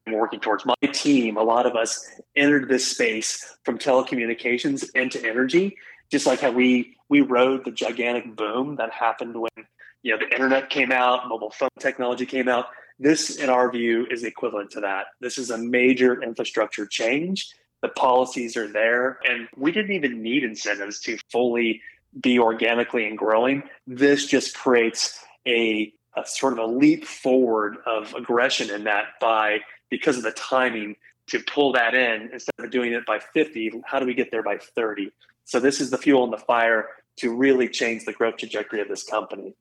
been 0.05 0.17
working 0.17 0.41
towards. 0.41 0.67
My 0.67 0.75
team, 0.93 1.37
a 1.37 1.43
lot 1.43 1.65
of 1.65 1.77
us 1.77 2.05
entered 2.35 2.69
this 2.69 2.87
space 2.87 3.57
from 3.65 3.79
telecommunications 3.79 4.85
into 4.95 5.25
energy, 5.25 5.77
just 6.11 6.27
like 6.27 6.41
how 6.41 6.51
we 6.51 6.97
we 7.09 7.21
rode 7.21 7.65
the 7.65 7.71
gigantic 7.71 8.35
boom 8.35 8.77
that 8.77 8.91
happened 8.91 9.41
when 9.41 9.67
you 10.03 10.13
know 10.13 10.19
the 10.19 10.33
internet 10.33 10.71
came 10.71 10.91
out, 10.91 11.29
mobile 11.29 11.51
phone 11.51 11.69
technology 11.79 12.27
came 12.27 12.49
out. 12.49 12.67
This, 12.99 13.37
in 13.37 13.51
our 13.51 13.71
view, 13.71 14.07
is 14.11 14.25
equivalent 14.25 14.71
to 14.73 14.81
that. 14.81 15.07
This 15.21 15.39
is 15.39 15.51
a 15.51 15.59
major 15.59 16.23
infrastructure 16.23 16.87
change. 16.87 17.49
The 17.83 17.89
policies 17.91 18.57
are 18.57 18.67
there, 18.67 19.19
and 19.29 19.49
we 19.57 19.71
didn't 19.71 19.93
even 19.93 20.23
need 20.23 20.45
incentives 20.45 21.01
to 21.01 21.19
fully 21.31 21.83
be 22.21 22.39
organically 22.39 23.07
and 23.07 23.19
growing. 23.19 23.63
This 23.87 24.27
just 24.27 24.57
creates 24.57 25.19
a, 25.47 25.93
a 26.17 26.27
sort 26.27 26.53
of 26.55 26.59
a 26.59 26.67
leap 26.67 27.05
forward 27.05 27.77
of 27.87 28.15
aggression 28.15 28.71
in 28.71 28.85
that 28.85 29.07
by 29.21 29.61
because 29.91 30.17
of 30.17 30.23
the 30.23 30.33
timing 30.33 30.97
to 31.29 31.41
pull 31.41 31.73
that 31.73 31.95
in 31.95 32.31
instead 32.33 32.55
of 32.59 32.71
doing 32.71 32.93
it 32.93 33.05
by 33.07 33.19
50 33.19 33.83
how 33.85 33.99
do 33.99 34.07
we 34.07 34.15
get 34.15 34.31
there 34.31 34.43
by 34.43 34.59
30 34.59 35.11
so 35.45 35.61
this 35.61 35.81
is 35.81 35.91
the 35.91 35.99
fuel 35.99 36.25
in 36.25 36.31
the 36.31 36.39
fire 36.39 36.87
to 37.17 37.35
really 37.35 37.69
change 37.69 38.05
the 38.05 38.13
growth 38.13 38.37
trajectory 38.37 38.81
of 38.81 38.89
this 38.89 39.03
company 39.03 39.55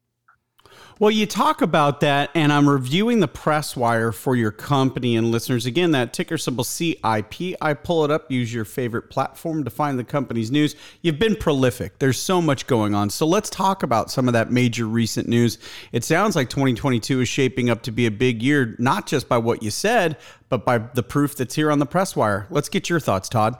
well, 0.98 1.12
you 1.12 1.26
talk 1.26 1.62
about 1.62 2.00
that, 2.00 2.30
and 2.36 2.54
I'm 2.54 2.70
reviewing 2.70 3.20
the 3.20 3.28
press 3.28 3.76
wire 3.76 4.14
for 4.14 4.36
your 4.36 4.52
company 4.52 5.18
and 5.18 5.30
listeners. 5.30 5.66
Again, 5.66 5.92
that 5.92 6.14
ticker 6.14 6.38
symbol 6.38 6.64
CIPI 6.64 7.84
pull 7.84 8.06
it 8.06 8.12
up, 8.12 8.32
use 8.32 8.54
your 8.54 8.64
favorite 8.64 9.10
platform 9.10 9.66
to 9.66 9.70
find 9.70 10.00
the 10.00 10.06
company's 10.06 10.52
news. 10.52 10.76
You've 11.02 11.20
been 11.20 11.36
prolific. 11.36 12.00
There's 12.00 12.18
so 12.18 12.42
much 12.42 12.66
going 12.66 12.96
on. 12.96 13.10
So 13.10 13.28
let's 13.28 13.50
talk 13.50 13.84
about 13.84 14.10
some 14.10 14.28
of 14.30 14.34
that 14.34 14.52
major 14.52 14.86
recent 14.86 15.28
news. 15.28 15.58
It 15.92 16.06
sounds 16.06 16.36
like 16.36 16.50
2022 16.50 17.22
is 17.22 17.28
shaping 17.28 17.70
up 17.70 17.82
to 17.84 17.92
be 17.92 18.06
a 18.06 18.12
big 18.12 18.42
year, 18.42 18.76
not 18.80 19.06
just 19.06 19.28
by 19.28 19.38
what 19.38 19.62
you 19.62 19.72
said, 19.72 20.18
but 20.48 20.66
by 20.66 20.78
the 20.78 21.04
proof 21.04 21.36
that's 21.36 21.56
here 21.56 21.72
on 21.72 21.80
the 21.80 21.86
press 21.86 22.16
wire. 22.16 22.48
Let's 22.50 22.70
get 22.70 22.90
your 22.90 23.02
thoughts, 23.02 23.28
Todd. 23.28 23.58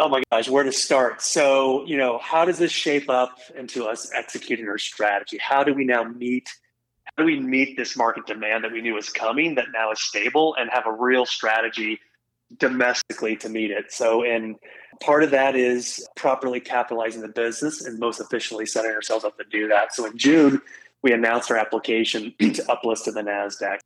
Oh 0.00 0.08
my 0.08 0.22
gosh, 0.30 0.48
where 0.48 0.62
to 0.62 0.70
start? 0.70 1.20
So, 1.20 1.84
you 1.84 1.96
know, 1.96 2.18
how 2.18 2.44
does 2.44 2.56
this 2.56 2.70
shape 2.70 3.10
up 3.10 3.36
into 3.56 3.84
us 3.84 4.08
executing 4.14 4.68
our 4.68 4.78
strategy? 4.78 5.38
How 5.38 5.64
do 5.64 5.74
we 5.74 5.84
now 5.84 6.04
meet 6.04 6.48
How 7.04 7.24
do 7.24 7.26
we 7.26 7.40
meet 7.40 7.76
this 7.76 7.96
market 7.96 8.24
demand 8.24 8.62
that 8.62 8.70
we 8.70 8.80
knew 8.80 8.94
was 8.94 9.10
coming 9.10 9.56
that 9.56 9.66
now 9.74 9.90
is 9.90 10.00
stable 10.00 10.54
and 10.56 10.70
have 10.72 10.86
a 10.86 10.92
real 10.92 11.26
strategy 11.26 11.98
domestically 12.58 13.34
to 13.38 13.48
meet 13.48 13.72
it? 13.72 13.90
So, 13.90 14.22
and 14.22 14.54
part 15.00 15.24
of 15.24 15.32
that 15.32 15.56
is 15.56 16.06
properly 16.14 16.60
capitalizing 16.60 17.22
the 17.22 17.28
business 17.28 17.84
and 17.84 17.98
most 17.98 18.20
efficiently 18.20 18.66
setting 18.66 18.92
ourselves 18.92 19.24
up 19.24 19.36
to 19.38 19.44
do 19.50 19.66
that. 19.66 19.94
So, 19.94 20.06
in 20.06 20.16
June, 20.16 20.62
we 21.02 21.12
announced 21.12 21.50
our 21.50 21.56
application 21.56 22.32
to 22.38 22.62
uplist 22.66 23.02
to 23.04 23.10
the 23.10 23.22
NASDAQ. 23.22 23.78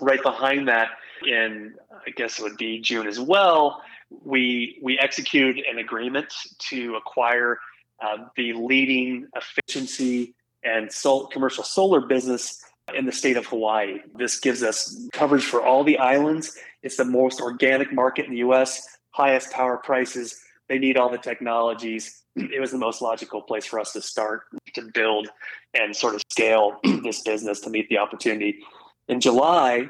Right 0.00 0.22
behind 0.22 0.68
that, 0.68 0.88
in 1.26 1.74
I 2.06 2.10
guess 2.10 2.38
it 2.38 2.42
would 2.42 2.56
be 2.56 2.80
June 2.80 3.06
as 3.06 3.20
well, 3.20 3.82
we, 4.24 4.78
we 4.82 4.98
executed 4.98 5.64
an 5.70 5.78
agreement 5.78 6.32
to 6.70 6.96
acquire 6.96 7.58
uh, 8.02 8.18
the 8.36 8.52
leading 8.52 9.28
efficiency 9.36 10.34
and 10.64 10.92
sol- 10.92 11.26
commercial 11.28 11.64
solar 11.64 12.00
business 12.00 12.62
in 12.94 13.06
the 13.06 13.12
state 13.12 13.36
of 13.36 13.46
Hawaii. 13.46 13.98
This 14.16 14.40
gives 14.40 14.62
us 14.62 15.08
coverage 15.12 15.44
for 15.44 15.62
all 15.62 15.84
the 15.84 15.98
islands. 15.98 16.56
It's 16.82 16.96
the 16.96 17.04
most 17.04 17.40
organic 17.40 17.92
market 17.92 18.26
in 18.26 18.32
the 18.32 18.38
US, 18.38 18.86
highest 19.10 19.52
power 19.52 19.76
prices. 19.76 20.40
They 20.68 20.78
need 20.78 20.96
all 20.96 21.10
the 21.10 21.18
technologies. 21.18 22.22
It 22.34 22.60
was 22.60 22.70
the 22.70 22.78
most 22.78 23.02
logical 23.02 23.42
place 23.42 23.66
for 23.66 23.78
us 23.78 23.92
to 23.92 24.00
start 24.00 24.44
to 24.74 24.82
build 24.94 25.28
and 25.74 25.94
sort 25.94 26.14
of 26.14 26.22
scale 26.30 26.80
this 27.02 27.22
business 27.22 27.60
to 27.60 27.70
meet 27.70 27.88
the 27.88 27.98
opportunity. 27.98 28.60
In 29.08 29.20
July, 29.20 29.88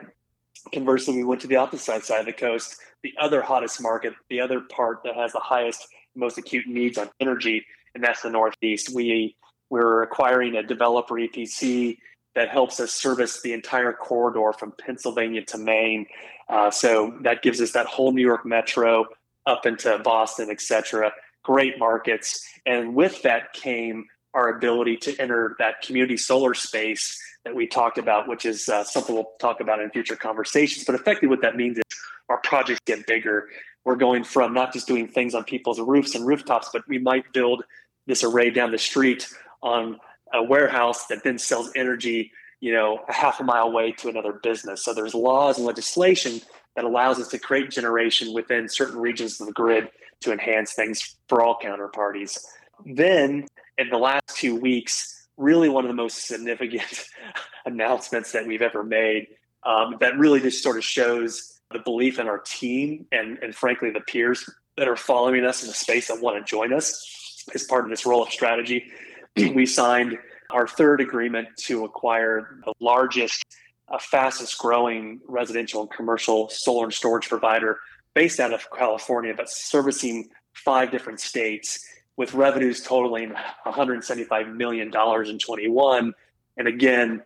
conversely, 0.72 1.16
we 1.16 1.24
went 1.24 1.40
to 1.42 1.46
the 1.46 1.56
opposite 1.56 2.04
side 2.04 2.20
of 2.20 2.26
the 2.26 2.32
coast, 2.32 2.78
the 3.02 3.12
other 3.20 3.42
hottest 3.42 3.82
market, 3.82 4.14
the 4.30 4.40
other 4.40 4.60
part 4.60 5.02
that 5.04 5.14
has 5.14 5.32
the 5.32 5.40
highest, 5.40 5.86
most 6.14 6.38
acute 6.38 6.66
needs 6.66 6.98
on 6.98 7.10
energy, 7.20 7.64
and 7.94 8.02
that's 8.02 8.22
the 8.22 8.30
Northeast. 8.30 8.94
We 8.94 9.36
we're 9.70 10.02
acquiring 10.02 10.56
a 10.56 10.62
developer 10.62 11.14
EPC 11.14 11.96
that 12.34 12.50
helps 12.50 12.78
us 12.78 12.92
service 12.92 13.40
the 13.40 13.52
entire 13.52 13.92
corridor 13.92 14.52
from 14.52 14.72
Pennsylvania 14.72 15.44
to 15.46 15.58
Maine. 15.58 16.06
Uh, 16.48 16.70
so 16.70 17.14
that 17.22 17.42
gives 17.42 17.60
us 17.60 17.72
that 17.72 17.86
whole 17.86 18.12
New 18.12 18.22
York 18.22 18.44
metro 18.44 19.06
up 19.46 19.66
into 19.66 19.98
Boston, 19.98 20.50
et 20.50 20.60
cetera. 20.60 21.12
Great 21.42 21.78
markets. 21.78 22.46
And 22.66 22.94
with 22.94 23.22
that 23.22 23.52
came 23.52 24.06
our 24.34 24.48
ability 24.48 24.96
to 24.96 25.18
enter 25.18 25.56
that 25.58 25.82
community 25.82 26.16
solar 26.16 26.54
space 26.54 27.18
that 27.44 27.54
we 27.54 27.66
talked 27.66 27.98
about, 27.98 28.28
which 28.28 28.46
is 28.46 28.68
uh, 28.68 28.84
something 28.84 29.14
we'll 29.14 29.32
talk 29.40 29.60
about 29.60 29.80
in 29.80 29.90
future 29.90 30.16
conversations. 30.16 30.84
But 30.84 30.94
effectively, 30.94 31.28
what 31.28 31.42
that 31.42 31.56
means 31.56 31.78
is 31.78 31.84
our 32.32 32.38
projects 32.38 32.80
get 32.86 33.06
bigger. 33.06 33.48
We're 33.84 33.96
going 33.96 34.24
from 34.24 34.54
not 34.54 34.72
just 34.72 34.86
doing 34.88 35.06
things 35.06 35.34
on 35.34 35.44
people's 35.44 35.78
roofs 35.78 36.14
and 36.14 36.26
rooftops, 36.26 36.70
but 36.72 36.82
we 36.88 36.98
might 36.98 37.30
build 37.32 37.62
this 38.06 38.24
array 38.24 38.50
down 38.50 38.72
the 38.72 38.78
street 38.78 39.28
on 39.62 39.98
a 40.32 40.42
warehouse 40.42 41.06
that 41.08 41.22
then 41.24 41.38
sells 41.38 41.70
energy, 41.76 42.32
you 42.60 42.72
know, 42.72 43.00
a 43.08 43.12
half 43.12 43.38
a 43.40 43.44
mile 43.44 43.66
away 43.66 43.92
to 43.92 44.08
another 44.08 44.40
business. 44.42 44.82
So 44.82 44.94
there's 44.94 45.14
laws 45.14 45.58
and 45.58 45.66
legislation 45.66 46.40
that 46.74 46.84
allows 46.84 47.20
us 47.20 47.28
to 47.28 47.38
create 47.38 47.70
generation 47.70 48.32
within 48.32 48.66
certain 48.66 48.98
regions 48.98 49.38
of 49.40 49.46
the 49.46 49.52
grid 49.52 49.90
to 50.22 50.32
enhance 50.32 50.72
things 50.72 51.16
for 51.28 51.42
all 51.42 51.58
counterparties. 51.62 52.38
Then 52.86 53.46
in 53.76 53.90
the 53.90 53.98
last 53.98 54.22
two 54.34 54.56
weeks, 54.56 55.28
really 55.36 55.68
one 55.68 55.84
of 55.84 55.88
the 55.88 55.94
most 55.94 56.26
significant 56.26 57.08
announcements 57.66 58.32
that 58.32 58.46
we've 58.46 58.62
ever 58.62 58.82
made 58.82 59.26
um, 59.64 59.96
that 60.00 60.18
really 60.18 60.40
just 60.40 60.62
sort 60.62 60.76
of 60.76 60.84
shows 60.84 61.51
the 61.72 61.80
belief 61.80 62.18
in 62.18 62.28
our 62.28 62.38
team 62.38 63.06
and, 63.12 63.38
and 63.42 63.54
frankly 63.54 63.90
the 63.90 64.00
peers 64.00 64.48
that 64.76 64.88
are 64.88 64.96
following 64.96 65.44
us 65.44 65.62
in 65.62 65.68
the 65.68 65.74
space 65.74 66.08
that 66.08 66.20
want 66.20 66.36
to 66.36 66.50
join 66.50 66.72
us 66.72 67.44
as 67.54 67.64
part 67.64 67.84
of 67.84 67.90
this 67.90 68.06
roll 68.06 68.22
up 68.22 68.30
strategy 68.30 68.90
we 69.54 69.66
signed 69.66 70.18
our 70.50 70.66
third 70.66 71.00
agreement 71.00 71.48
to 71.56 71.84
acquire 71.84 72.58
the 72.64 72.72
largest, 72.80 73.44
uh, 73.88 73.98
fastest 73.98 74.58
growing 74.58 75.20
residential 75.26 75.82
and 75.82 75.90
commercial 75.90 76.48
solar 76.50 76.84
and 76.84 76.94
storage 76.94 77.28
provider 77.28 77.78
based 78.14 78.40
out 78.40 78.52
of 78.52 78.66
California, 78.70 79.32
but 79.34 79.48
servicing 79.48 80.28
five 80.52 80.90
different 80.90 81.18
states 81.18 81.86
with 82.16 82.34
revenues 82.34 82.82
totaling 82.82 83.32
$175 83.66 84.54
million 84.54 84.92
in 85.26 85.38
21. 85.38 86.14
And 86.58 86.68
again, 86.68 87.22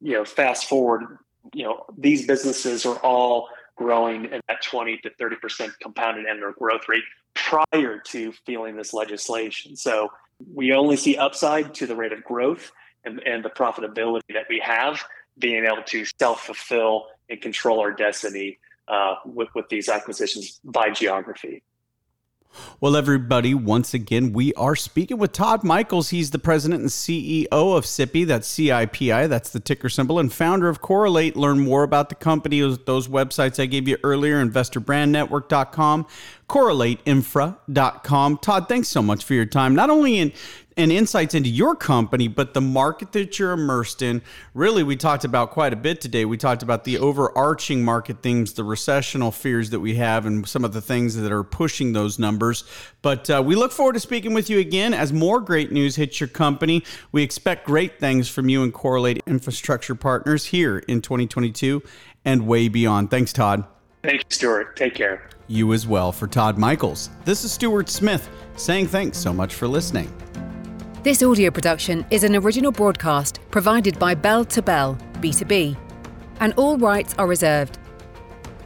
you 0.00 0.12
know, 0.12 0.24
fast 0.24 0.66
forward, 0.66 1.18
you 1.52 1.64
know, 1.64 1.84
these 1.98 2.26
businesses 2.26 2.86
are 2.86 2.96
all 2.98 3.48
growing 3.80 4.26
at 4.26 4.42
that 4.46 4.62
20 4.62 4.98
to 4.98 5.10
30% 5.18 5.70
compounded 5.80 6.26
annual 6.26 6.52
growth 6.52 6.82
rate 6.86 7.02
prior 7.32 7.98
to 7.98 8.30
feeling 8.44 8.76
this 8.76 8.92
legislation. 8.92 9.74
So 9.74 10.10
we 10.52 10.74
only 10.74 10.96
see 10.96 11.16
upside 11.16 11.72
to 11.76 11.86
the 11.86 11.96
rate 11.96 12.12
of 12.12 12.22
growth 12.22 12.72
and, 13.06 13.20
and 13.20 13.42
the 13.42 13.48
profitability 13.48 14.34
that 14.34 14.44
we 14.50 14.60
have 14.62 15.02
being 15.38 15.64
able 15.64 15.82
to 15.86 16.04
self 16.20 16.42
fulfill 16.42 17.06
and 17.30 17.40
control 17.40 17.80
our 17.80 17.90
destiny 17.90 18.58
uh, 18.86 19.14
with, 19.24 19.48
with 19.54 19.66
these 19.70 19.88
acquisitions 19.88 20.60
by 20.62 20.90
geography. 20.90 21.62
Well, 22.80 22.96
everybody, 22.96 23.54
once 23.54 23.94
again, 23.94 24.32
we 24.32 24.52
are 24.54 24.74
speaking 24.74 25.18
with 25.18 25.32
Todd 25.32 25.62
Michaels. 25.62 26.10
He's 26.10 26.30
the 26.30 26.38
president 26.38 26.80
and 26.80 26.90
CEO 26.90 27.46
of 27.52 27.84
CIPI, 27.84 28.26
that's 28.26 28.52
CIPI, 28.52 29.28
that's 29.28 29.50
the 29.50 29.60
ticker 29.60 29.88
symbol, 29.88 30.18
and 30.18 30.32
founder 30.32 30.68
of 30.68 30.80
Correlate. 30.80 31.36
Learn 31.36 31.60
more 31.60 31.82
about 31.82 32.08
the 32.08 32.14
company, 32.14 32.60
those 32.60 33.08
websites 33.08 33.62
I 33.62 33.66
gave 33.66 33.86
you 33.86 33.98
earlier, 34.02 34.44
investorbrandnetwork.com, 34.44 36.06
correlateinfra.com. 36.48 38.38
Todd, 38.38 38.68
thanks 38.68 38.88
so 38.88 39.02
much 39.02 39.24
for 39.24 39.34
your 39.34 39.46
time, 39.46 39.74
not 39.74 39.90
only 39.90 40.18
in 40.18 40.32
and 40.80 40.90
insights 40.90 41.34
into 41.34 41.48
your 41.48 41.76
company, 41.76 42.28
but 42.28 42.54
the 42.54 42.60
market 42.60 43.12
that 43.12 43.38
you're 43.38 43.52
immersed 43.52 44.02
in. 44.02 44.22
Really, 44.54 44.82
we 44.82 44.96
talked 44.96 45.24
about 45.24 45.50
quite 45.50 45.72
a 45.72 45.76
bit 45.76 46.00
today. 46.00 46.24
We 46.24 46.36
talked 46.36 46.62
about 46.62 46.84
the 46.84 46.98
overarching 46.98 47.84
market 47.84 48.22
things, 48.22 48.54
the 48.54 48.64
recessional 48.64 49.30
fears 49.30 49.70
that 49.70 49.80
we 49.80 49.94
have, 49.96 50.26
and 50.26 50.48
some 50.48 50.64
of 50.64 50.72
the 50.72 50.80
things 50.80 51.14
that 51.16 51.32
are 51.32 51.44
pushing 51.44 51.92
those 51.92 52.18
numbers. 52.18 52.64
But 53.02 53.28
uh, 53.30 53.42
we 53.44 53.54
look 53.54 53.72
forward 53.72 53.94
to 53.94 54.00
speaking 54.00 54.34
with 54.34 54.50
you 54.50 54.58
again 54.58 54.94
as 54.94 55.12
more 55.12 55.40
great 55.40 55.70
news 55.72 55.96
hits 55.96 56.20
your 56.20 56.28
company. 56.28 56.84
We 57.12 57.22
expect 57.22 57.66
great 57.66 57.98
things 57.98 58.28
from 58.28 58.48
you 58.48 58.62
and 58.62 58.72
Correlate 58.72 59.22
Infrastructure 59.26 59.94
Partners 59.94 60.46
here 60.46 60.78
in 60.78 61.02
2022 61.02 61.82
and 62.24 62.46
way 62.46 62.68
beyond. 62.68 63.10
Thanks, 63.10 63.32
Todd. 63.32 63.64
Thank 64.02 64.20
you, 64.20 64.26
Stuart. 64.30 64.76
Take 64.76 64.94
care. 64.94 65.28
You 65.46 65.72
as 65.72 65.86
well. 65.86 66.12
For 66.12 66.26
Todd 66.26 66.56
Michaels, 66.56 67.10
this 67.24 67.44
is 67.44 67.52
Stuart 67.52 67.88
Smith 67.88 68.28
saying 68.56 68.86
thanks 68.86 69.18
so 69.18 69.32
much 69.32 69.54
for 69.54 69.66
listening. 69.66 70.12
This 71.02 71.22
audio 71.22 71.50
production 71.50 72.04
is 72.10 72.24
an 72.24 72.36
original 72.36 72.70
broadcast 72.70 73.40
provided 73.50 73.98
by 73.98 74.14
Bell 74.14 74.44
to 74.44 74.60
Bell, 74.60 74.98
B2B, 75.14 75.74
and 76.40 76.52
all 76.58 76.76
rights 76.76 77.14
are 77.16 77.26
reserved. 77.26 77.78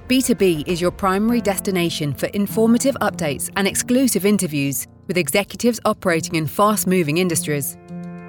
B2B 0.08 0.66
is 0.66 0.80
your 0.80 0.90
primary 0.90 1.40
destination 1.40 2.12
for 2.12 2.26
informative 2.26 2.96
updates 3.00 3.50
and 3.54 3.68
exclusive 3.68 4.26
interviews 4.26 4.88
with 5.06 5.16
executives 5.16 5.78
operating 5.84 6.34
in 6.34 6.48
fast 6.48 6.88
moving 6.88 7.18
industries. 7.18 7.78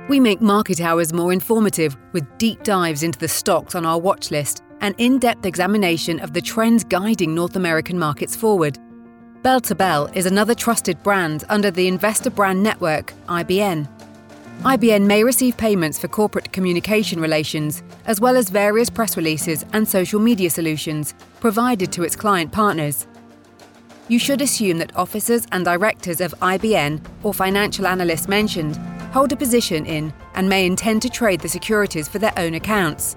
We 0.08 0.20
make 0.20 0.40
market 0.40 0.82
hours 0.82 1.12
more 1.12 1.34
informative 1.34 1.98
with 2.12 2.28
deep 2.38 2.62
dives 2.62 3.02
into 3.02 3.18
the 3.18 3.28
stocks 3.28 3.74
on 3.74 3.88
our 3.88 4.00
watch 4.00 4.30
list 4.30 4.62
and 4.82 4.94
in 5.00 5.18
depth 5.18 5.48
examination 5.48 6.20
of 6.20 6.34
the 6.34 6.42
trends 6.42 6.84
guiding 6.84 7.34
North 7.34 7.56
American 7.56 7.98
markets 7.98 8.36
forward. 8.36 8.78
Bell 9.42 9.62
to 9.62 9.76
Bell 9.76 10.10
is 10.16 10.26
another 10.26 10.56
trusted 10.56 11.02
brand 11.04 11.44
under 11.50 11.70
the 11.70 11.88
Investor 11.88 12.32
Brand 12.32 12.64
Network, 12.64 13.14
IBN. 13.28 13.95
IBN 14.64 15.06
may 15.06 15.24
receive 15.24 15.58
payments 15.58 16.00
for 16.00 16.08
corporate 16.08 16.52
communication 16.52 17.20
relations, 17.20 17.84
as 18.06 18.20
well 18.20 18.36
as 18.36 18.50
various 18.50 18.90
press 18.90 19.16
releases 19.16 19.64
and 19.74 19.88
social 19.88 20.20
media 20.20 20.50
solutions 20.50 21.14
provided 21.40 21.92
to 21.92 22.04
its 22.04 22.16
client 22.16 22.52
partners. 22.52 23.06
You 24.08 24.18
should 24.18 24.42
assume 24.42 24.78
that 24.80 24.96
officers 24.96 25.46
and 25.52 25.66
directors 25.66 26.22
of 26.22 26.34
IBN 26.42 27.02
or 27.24 27.34
financial 27.34 27.86
analysts 27.86 28.28
mentioned 28.28 28.78
hold 29.14 29.32
a 29.32 29.36
position 29.36 29.86
in 29.86 30.14
and 30.34 30.50
may 30.50 30.66
intend 30.66 31.02
to 31.04 31.10
trade 31.10 31.42
the 31.42 31.50
securities 31.50 32.08
for 32.08 32.20
their 32.20 32.34
own 32.38 32.56
accounts. 32.56 33.16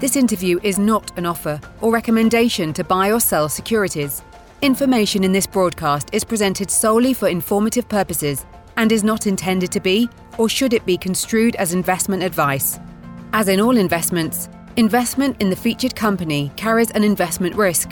This 0.00 0.16
interview 0.16 0.60
is 0.62 0.78
not 0.78 1.16
an 1.18 1.26
offer 1.26 1.60
or 1.80 1.92
recommendation 1.92 2.72
to 2.74 2.84
buy 2.84 3.10
or 3.10 3.20
sell 3.20 3.48
securities. 3.48 4.22
Information 4.60 5.24
in 5.24 5.32
this 5.32 5.46
broadcast 5.46 6.10
is 6.12 6.24
presented 6.24 6.70
solely 6.70 7.14
for 7.14 7.28
informative 7.28 7.88
purposes 7.88 8.44
and 8.78 8.92
is 8.92 9.04
not 9.04 9.26
intended 9.26 9.70
to 9.72 9.80
be 9.80 10.08
or 10.38 10.48
should 10.48 10.72
it 10.72 10.86
be 10.86 10.96
construed 10.96 11.56
as 11.56 11.74
investment 11.74 12.22
advice. 12.22 12.78
As 13.34 13.48
in 13.48 13.60
all 13.60 13.76
investments, 13.76 14.48
investment 14.76 15.36
in 15.42 15.50
the 15.50 15.56
featured 15.56 15.94
company 15.94 16.50
carries 16.56 16.90
an 16.92 17.04
investment 17.04 17.54
risk. 17.56 17.90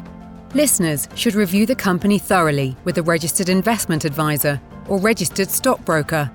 Listeners 0.55 1.09
should 1.17 1.35
review 1.35 1.67
the 1.67 1.75
company 1.75 2.19
thoroughly 2.19 2.77
with 2.85 2.97
a 2.97 3.03
registered 3.03 3.49
investment 3.49 4.05
advisor 4.05 4.61
or 4.89 4.99
registered 4.99 5.51
stockbroker. 5.51 6.31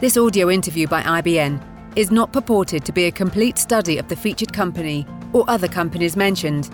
This 0.00 0.16
audio 0.16 0.50
interview 0.50 0.88
by 0.88 1.02
IBN 1.02 1.62
is 1.94 2.10
not 2.10 2.32
purported 2.32 2.84
to 2.84 2.92
be 2.92 3.04
a 3.04 3.12
complete 3.12 3.56
study 3.56 3.98
of 3.98 4.08
the 4.08 4.16
featured 4.16 4.52
company 4.52 5.06
or 5.32 5.44
other 5.48 5.68
companies 5.68 6.16
mentioned. 6.16 6.70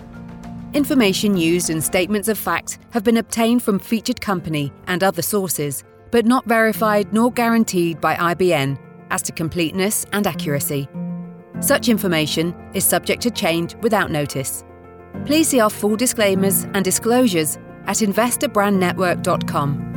Information 0.73 1.37
used 1.37 1.69
in 1.69 1.79
statements 1.79 2.27
of 2.27 2.39
fact 2.39 2.79
have 2.89 3.03
been 3.03 3.17
obtained 3.17 3.61
from 3.61 3.77
featured 3.77 4.19
company 4.19 4.73
and 4.87 5.03
other 5.03 5.21
sources, 5.21 5.83
but 6.11 6.25
not 6.25 6.45
verified 6.45 7.13
nor 7.13 7.31
guaranteed 7.31 7.99
by 8.01 8.15
IBN 8.15 8.77
as 9.11 9.21
to 9.23 9.31
completeness 9.31 10.05
and 10.13 10.25
accuracy. 10.27 10.87
Such 11.59 11.89
information 11.89 12.55
is 12.73 12.83
subject 12.85 13.21
to 13.23 13.31
change 13.31 13.75
without 13.81 14.11
notice. 14.11 14.63
Please 15.25 15.47
see 15.49 15.59
our 15.59 15.69
full 15.69 15.95
disclaimers 15.95 16.63
and 16.73 16.85
disclosures 16.85 17.57
at 17.85 17.97
investorbrandnetwork.com. 17.97 19.88